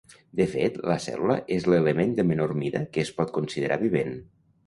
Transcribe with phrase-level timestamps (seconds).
[0.39, 4.13] De fet, la cèl·lula és l'element de menor mida que es pot considerar vivent.